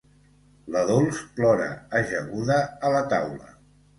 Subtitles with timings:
[0.75, 1.67] La Dols plora,
[2.01, 2.57] ajaguda
[2.89, 3.55] a la taula.